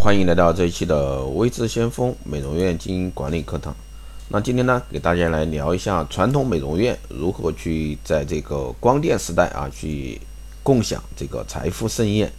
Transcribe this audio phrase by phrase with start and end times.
[0.00, 3.74] 欢迎来到这一期的微智先锋美容院经营管理课堂。
[4.28, 10.20] 那今天呢，给大家来聊一下传统美容院如何去在这个光电时代啊，去
[10.62, 12.32] 共享这个财富盛宴。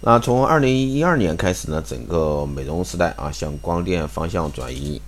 [0.00, 5.00] 那从二零一二年开始呢，整个美容时代啊向光电方向转移。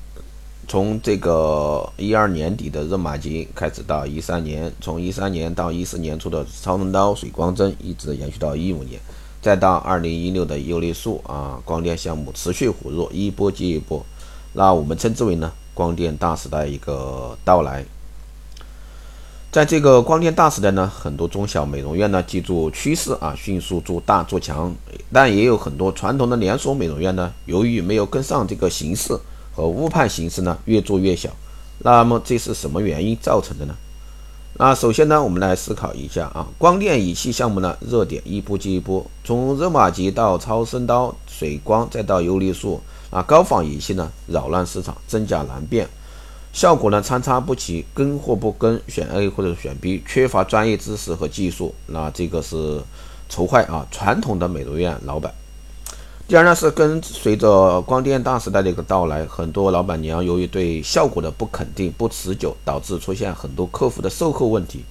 [0.68, 9.00] 从这个一二年底的热玛吉开始，到一三年，从一三年到一四年初的超声刀、水光针，一直延续到一五年，
[9.40, 14.04] 再到二零一六的优力素啊，光电项目持续火热，一波接一波。
[14.52, 17.84] 那我们称之为呢，光电大时代一个到来。
[19.50, 24.74] 在这个光电大时代呢，很多中小美容院呢，记住趋势啊，迅速做大做强，
[25.12, 29.18] 但也有很多传统的连锁美容院呢，由于没有跟上这个形势。
[29.52, 31.28] 和误判形势呢越做越小，
[31.80, 33.74] 那么这是什么原因造成的呢？
[34.54, 42.78] 那首先呢，我们来思考一下啊，光电仪器项目呢热点一波接一波，从热玛吉到超声刀、水光，再到游离素
[43.10, 45.88] 啊，高仿仪器呢扰乱市场，真假难辨，
[46.52, 52.82] 效果呢参差不齐，跟或不跟，选 A 或者选 B，缺乏专业知识和技术，那这个是
[53.30, 55.32] 愁坏啊传统的美容院老板。
[56.30, 64.84] 第二呢，是跟随着光电大时代的一个到来，很多老板娘由于对效果的不肯定、不持久，导致出现很多客户的售后问题。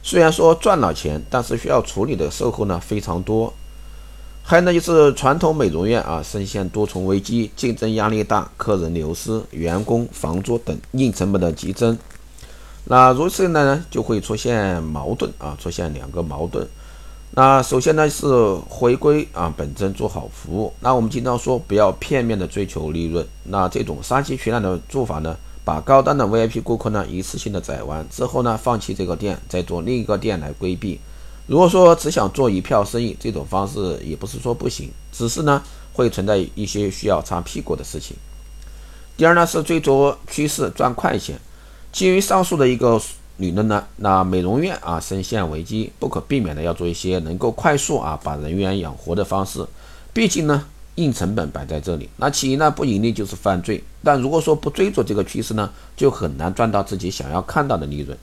[0.00, 3.52] 虽然说赚了钱，但是需要处理的售后呢非常多。
[4.44, 11.98] 还有呢，就是传统美容院啊，深陷多重危机，竞争压力大，客人流失，员工、房租等硬成本的激增。
[12.84, 16.64] 那如此呢，就会出现矛盾啊，出现两个矛盾。
[17.32, 18.26] 那首先呢是
[18.68, 20.72] 回归啊本真做好服务。
[20.80, 23.26] 那我们经常说不要片面的追求利润。
[23.44, 30.98] 那这种杀鸡取卵的做法呢，把高端的 VIP 顾客呢一次性的宰完之后呢，放弃这个店，再做另一个店来规避。
[31.46, 38.16] 如果说只想做一票生意，这种方式也不是说不行，只是呢会存在一些需要擦屁股的事情。
[39.16, 41.38] 第二呢是追逐趋势赚快钱。
[41.92, 42.98] 基于上述的一个。
[43.38, 43.84] 理论呢？
[43.96, 49.66] 那美容院啊深陷危机，不可避免的要做一些能够快速啊把人员养活的方式。
[50.12, 50.64] 毕竟呢，
[50.94, 52.08] 硬成本摆在这里。
[52.16, 53.84] 那企业呢不盈利就是犯罪。
[54.02, 58.16] 但如果说不追逐这个趋势呢，就很难赚到自己想要看到的利润。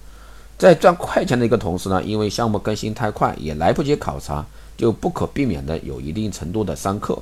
[0.58, 4.44] 在赚快钱的一个同时呢，因为项目更新太快，也来不及考察，
[4.76, 7.18] 就不可避免的有一定程度的伤客。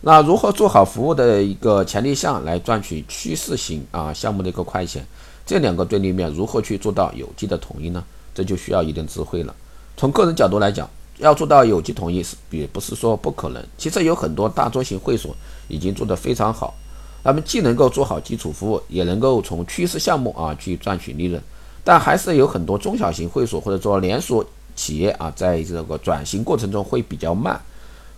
[0.00, 5.04] 那如何做好服务的一个前提项来赚取趋势型啊项目的一个快钱？
[5.46, 8.02] 这两个对立面如何去做到有机的统一呢？
[8.34, 9.54] 这就需要一定智慧了。
[9.96, 10.88] 从个人角度来讲，
[11.18, 13.64] 要做到有机统一是也不是说不可能。
[13.78, 15.36] 其实有很多大中型会所
[15.68, 16.74] 已经做得非常好，
[17.22, 21.40] 他们既能够做好基础服务，也能够从趋势项目啊去赚取利润。
[21.84, 24.44] 但还是有很多中小型会所或者说连锁
[24.74, 27.60] 企业啊，在这个转型过程中会比较慢，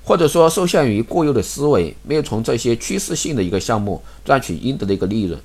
[0.02, 5.38] 或者说受限于固有的思维，没有从这些趋势性的一个项目赚取应得的一个利润。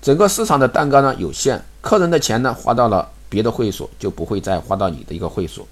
[0.00, 5.66] 整个市场的蛋糕呢有限，客人的钱呢花到了别的会所，就不会再花到你的一个会所。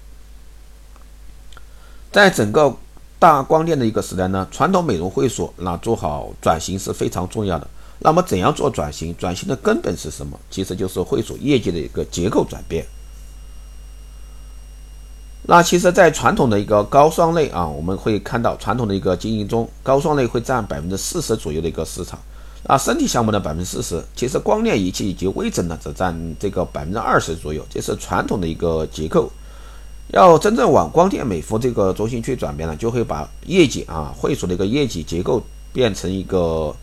[2.11, 2.75] 在整个
[3.17, 7.67] 大光电的一个时代呢，传统美容会所那做好转型是非常重要的。
[7.99, 9.13] 那么怎样做转型？
[9.17, 10.39] 转型的根本是什么？
[10.49, 12.85] 其实就是会所业绩的一个结构转变。
[15.43, 22.19] 那其实，在传统的一个高双类啊，我们会看到传统的一个经营中，高双类会占百分之四十左右的一个市场。
[22.67, 29.31] 啊，身体项目的百分之四十，其实光电仪器以及微整呢，只占这个百分之二十左右，这是传统的一个结构。
[30.11, 36.75] 要真正往光电美肤这个中心去转变呢，就会把业绩啊，会所的一个业绩结构变成一个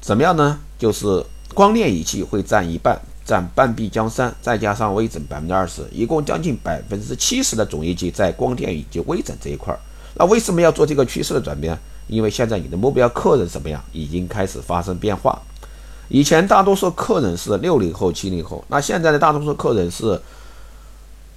[0.00, 0.58] 怎么样呢？
[0.78, 9.78] 就是光电仪器会占一半，占半壁江山，再加上微整百分之二十，一共将近百分之七十的总业绩在光电以及微整这一块儿。
[10.14, 11.76] 那为什么要做这个趋势的转变？
[12.06, 15.40] 因为现在你的目标客人怎么样，已经开始发生变化。
[16.08, 20.20] 以前大多数客人是六零后、七零后，那现在的大多数客人是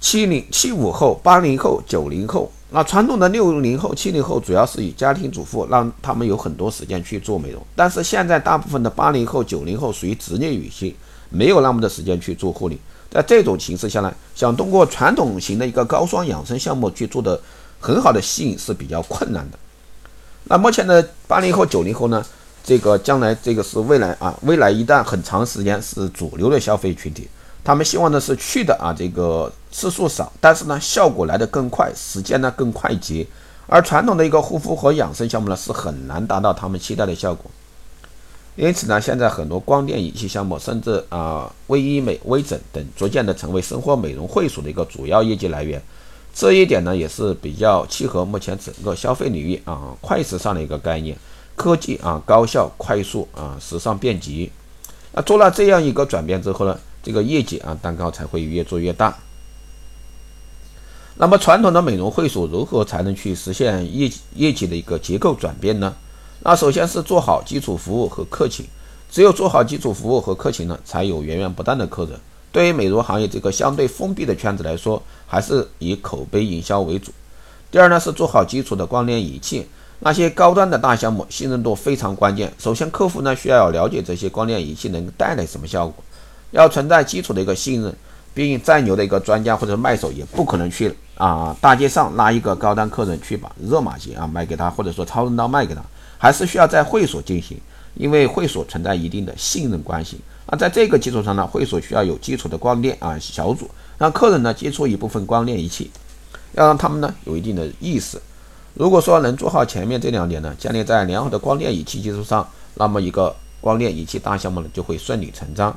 [0.00, 2.50] 七零、七五后、八零后、九零后。
[2.72, 7.60] 那传统的六零后、七零后主要是以家庭主妇，让他们有很多时间去做美容。
[7.74, 10.94] 但是现在大部分的八零后、九零后属于职业女性，
[11.30, 12.78] 没有那么多时间去做护理。
[13.10, 17.40] 在这种形势下呢，想通过传统型的一个高双养生项目去做的
[17.80, 19.58] 很好的吸引是比较困难的。
[20.44, 22.24] 那目前的八零后、九零后呢？
[22.62, 27.26] 这个将来这个是未来啊，未来一旦很长时间是主流的消费群体，
[27.64, 33.26] 他们希望的是去的啊，这个次数少，但是呢效果来得更快，时间呢更快捷。
[33.66, 37.50] 而传统的一个护肤和养生项目呢，是很难达到他们期待的效果。
[38.56, 45.82] 因此呢，现在很多光电仪器项目，甚至啊微医美、微整等，逐渐的成为生活美容会所的一个主要业绩来源。
[46.34, 51.16] 这一点呢也是比较契合目前整个消费领域啊快时尚的一个概念，
[51.56, 54.50] 科技啊高效快速啊时尚便捷。
[55.12, 59.18] 那做了这样一个转变之后呢，这个业绩啊蛋糕才会越做越大。
[61.16, 65.94] 那么传统的美容会所如何才能去实现业业绩的一个结构转变呢？
[66.42, 68.64] 那首先是做好基础服务和客情，
[69.10, 72.18] 只有做好基础服务和客情呢，才有源源不断的客人。
[72.52, 77.12] 对于美容行业这个相对封闭的圈子来说，还是以口碑营销为主。
[77.70, 79.66] 第二呢是做好基础的光电仪器，
[80.00, 82.52] 那些高端的大项目，信任度非常关键。
[82.58, 86.02] 首先客户呢需要了解这些光电仪器能带来什么效果，
[86.50, 87.94] 要存在基础的一个信任。
[88.32, 95.82] 毕竟再牛的一个专家或者卖手，也不可能去啊大街上拉一个高端客人去把热玛吉啊卖给他，或者说超人刀卖给他，
[96.16, 97.58] 还是需要在会所进行，
[97.94, 100.20] 因为会所存在一定的信任关系。
[100.50, 105.90] 那在这个基础上呢，会所需要有基础的光电啊小组，让客人呢接触一部分光电仪器，
[106.54, 108.20] 要让他们呢有一定的意识。
[108.74, 115.76] 如果说能做好前面这两点呢，建立在良好的光电仪器基础上，那么一个光电仪器大项目呢就会顺理成章。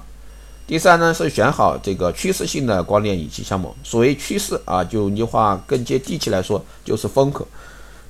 [0.66, 3.76] 第三呢是选好这个趋势性的光电仪器项目。
[3.84, 7.48] 所谓趋势啊，就你话更接地气来说，就是风口。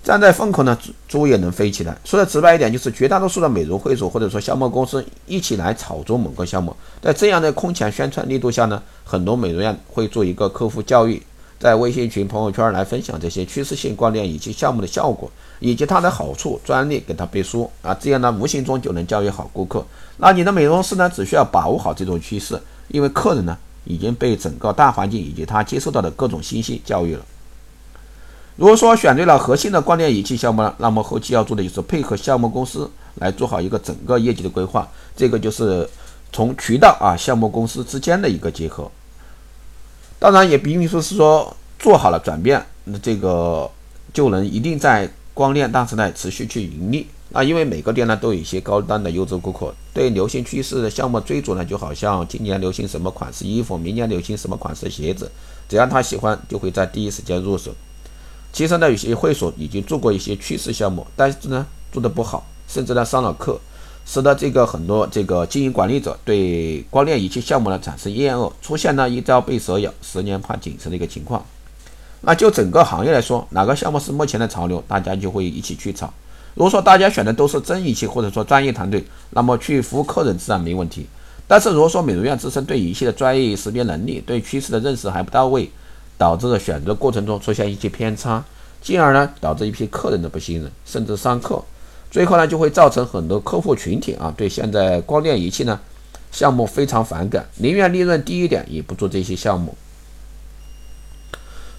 [0.03, 0.77] 站在风口呢，
[1.07, 1.97] 猪也能飞起来。
[2.03, 6.75] 说的直白一点，就是绝大多数的美容会所或者说项目公司一起来炒作某个项目。
[7.01, 11.23] 在这样的空前宣传力度下呢，很多美容院会做一个客户教育，
[11.57, 19.85] 在微信群、朋友圈来分享这些趋势性观念以及项目的效果以及它的好处、专利给他背书啊，这样呢，无形中就能教育好顾客。
[20.17, 27.23] 那你的美容师呢，只需要把握好这种趋势，因为客人呢已经被整个大环境以及他接受到的各种信息教育了。
[28.55, 35.89] 如果说选对了核心的光电仪器项目呢，那么后期要做的就是配合项目公司来做好一个整个业绩的规划，这个就是
[36.31, 38.89] 从渠道啊项目公司之间的一个结合。
[40.19, 43.69] 当然也并不说是说做好了转变，那这个
[44.13, 47.07] 就能一定在光电大时代持续去盈利。
[47.29, 55.29] 那，因为每个店呢都有一些高端的优质顾客，对流行趋势的项目追逐呢，就好像今年流行什么款式衣服，明年流行什么款式鞋子，
[55.67, 57.71] 只要他喜欢，就会在第一时间入手。
[58.53, 63.59] 其实呢，有些会所已经做过一些趋势项目，但是呢做的不好，甚至呢上了课，
[64.05, 71.43] 使得这个很多这个经营管理者对光电仪器项目呢产生厌恶，出现了一朝被蛇咬，十年怕井绳的一个情况。
[72.21, 76.13] 那就整个行业来说，哪个项目是目前的潮流，大家就会一起去炒。
[76.53, 81.07] 如果说大家选的都是真仪器或者说专业团队，那么去服务客人自然没问题。
[81.47, 85.69] 但是如果说美容院自身对仪器的专业识别能力、对趋势的认识还不到位，
[86.23, 88.41] 导致选择过程中出现一些偏差，
[88.81, 91.61] 进而呢导致一批客人的不信任，甚至上课，
[92.09, 95.77] 最后呢就会造成很多客户群体啊对现在光电仪器呢
[96.31, 99.75] 项目非常反感，宁愿利润低一点也不做这些项目。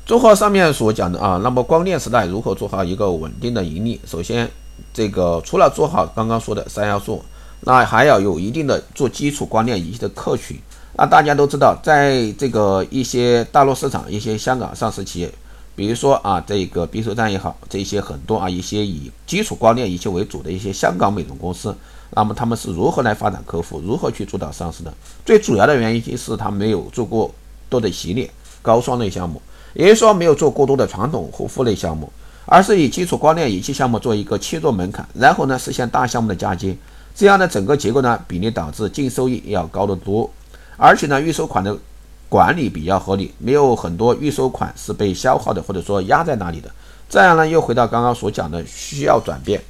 [0.05, 3.99] 综合上面所讲的啊，那么光电时代如何做好一个稳定的盈利？
[4.07, 4.51] 首先。
[4.93, 7.23] 这个除了做好刚刚说的三要素，
[7.61, 10.59] 那还要有一定的做基础光电仪器的客群。
[10.97, 15.33] 那大家都知道，在这个一些大陆市场、一些香港上市企业，
[15.75, 21.75] 比如说啊，这个必胜站也好，这些很多啊一些以基础光电仪器为主的一些香港美容公司，
[22.11, 24.95] 那么他们是如何来发展客户，如何去主导上市的？
[25.27, 27.35] 最主要的原因就是他没有做过
[27.69, 28.31] 多的系列
[28.63, 29.43] 高双类项目，
[29.75, 32.09] 也就是说没有做过多的传统护肤类项目。
[32.47, 36.77] 而是以基础光电仪器项目做一个切入门槛，然后呢实现大项目的嫁接，
[37.15, 40.31] 这样的整个结构呢比例导致净收益要高得多，
[40.77, 41.77] 而且呢预收款的
[42.29, 46.71] 管理比较合理，没有很多预收款是被消耗的或者说压在那里的。
[47.09, 49.63] 这样呢又回到刚刚所讲的需要转变，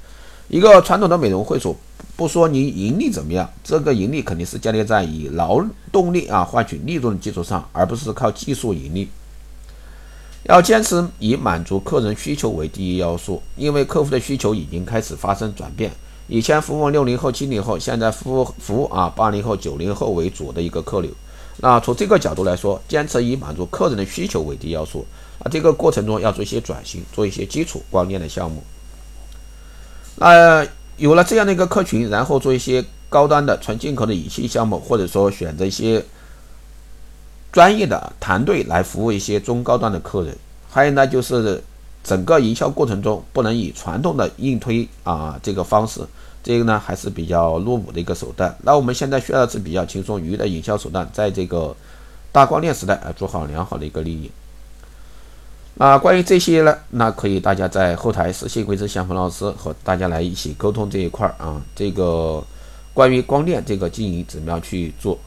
[0.49, 1.77] 一个传统的美容会所，
[2.17, 9.09] 不说你盈利怎么样，这个盈利肯定是建立在以劳动力啊换取利润的基础上，而不是靠技术盈利。
[10.45, 15.91] 要坚持以满足客人需求为第一要素，因为客户的需求已经开始发生转变。
[16.27, 21.11] 以前服务六零后、七零后，现在服务服务啊八零后、九零后为主的一个客流。
[21.59, 25.07] 那从这个角度来说，坚持以满足客人的需求为第一要素
[25.39, 28.63] 啊，这个过程中要做一些转型，做一些基础光电的项目。
[30.17, 30.67] 那
[30.97, 36.05] 有了这样的一个客群，然后做一些高端的纯进口的仪器项目，或者说选择一些。
[37.53, 40.37] 专业的团队来服务一些中高端的客人，
[40.69, 41.63] 还有呢，就是
[42.05, 46.03] 整个营销过程中不能以传统的硬推啊这个方式，
[46.43, 48.55] 这个呢还是比较落伍的一个手段。
[48.63, 51.75] 那我们现在需要的是比较轻松愉悦的营销手段，在这个
[52.31, 54.31] 大光电时代啊，做好良好的一个利益。
[55.77, 62.45] 那关于这些呢，那可以大家在后台私信桂枝祥峰老师和大家来一起沟通这一块儿啊，这个
[62.93, 65.19] 关于光电这个经营怎么样去做？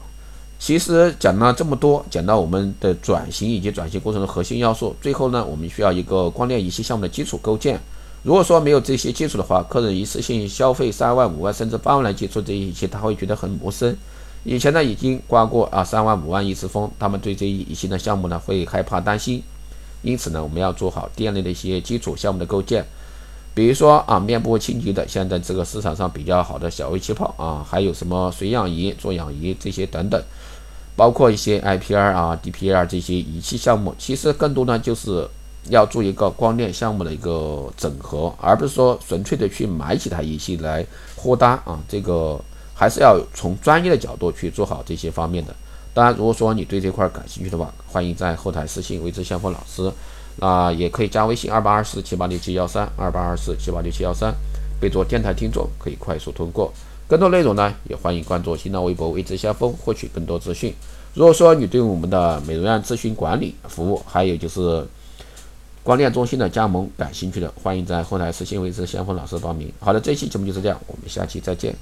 [0.59, 7.79] 其实讲了这么多，讲到我们的转型以及转型过程的核心要素，最后呢，我们需要一个光电仪器项目的基础构建。
[8.23, 13.95] 如果说没有这些基础的话，客人一次性消费三万、五万甚至八万来接触这些仪器，他会觉得很陌生。
[14.43, 19.41] 以前呢已经刮过啊三万、五万一次风，他们对这一仪器的项目呢会害怕担心。
[20.01, 22.85] 因此呢，我们要做好店内的一些基础项目的构建。
[23.53, 30.21] 比如说啊，面部清洁的，现在这个市场上比较好的小微气泡啊，还有什么水氧仪、做氧仪这些等等，
[30.98, 35.25] 包括一些 IPR 啊、DPR 这些仪器项目，其实更多呢就是
[35.70, 40.86] 要做一个光电项目的一个整合，而不是说纯粹的去买几台仪器来
[41.16, 41.80] 货单啊。
[41.88, 42.38] 这个
[42.74, 45.56] 还是要从专业的角度去做好这些方面的。
[45.94, 49.92] 当然，如果说你对这块感兴趣的话，欢迎在后台私信为之相锋老师。
[50.39, 54.32] 那也可以加微信二八二四七八六七幺三二八二四七八六七幺三，
[54.80, 56.72] 备注电台听众，可以快速通过。
[57.07, 60.73] 更多内容呢，也欢迎关注新浪微博“未知先锋”获取更多资讯。
[61.13, 64.85] 如果说你对我们的美容院咨询管理服务，还有就是
[65.83, 69.71] 光电中心的加盟感兴趣的，欢迎在后台私信“未知先锋”老师报名。
[69.79, 71.73] 好的，这期节目就是这样，我们下期再见。